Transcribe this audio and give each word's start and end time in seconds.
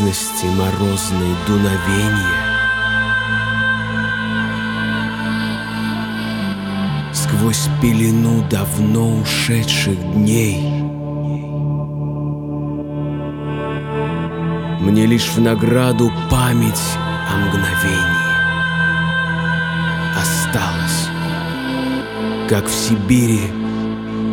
нежности 0.00 0.46
морозной 0.46 1.34
дуновенья. 1.46 2.48
Сквозь 7.12 7.68
пелену 7.80 8.46
давно 8.48 9.20
ушедших 9.20 9.98
дней 10.14 10.62
Мне 14.80 15.06
лишь 15.06 15.28
в 15.28 15.40
награду 15.40 16.10
память 16.30 16.96
о 17.30 17.36
мгновении 17.36 18.28
Осталась, 20.16 21.08
как 22.48 22.66
в 22.66 22.72
Сибири 22.72 23.40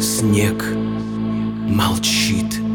снег 0.00 0.64
молчит. 1.68 2.69